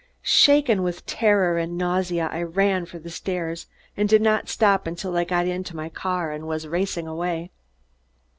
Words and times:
Shaken 0.23 0.81
with 0.81 1.05
terror 1.05 1.59
and 1.59 1.77
nausea, 1.77 2.27
I 2.33 2.41
ran 2.41 2.87
for 2.87 2.97
the 2.97 3.11
stairs 3.11 3.67
and 3.95 4.09
did 4.09 4.19
not 4.23 4.49
stop 4.49 4.87
until 4.87 5.15
I 5.15 5.25
got 5.25 5.45
into 5.47 5.75
my 5.75 5.89
car 5.89 6.31
and 6.31 6.47
was 6.47 6.67
racing 6.67 7.05
away. 7.05 7.51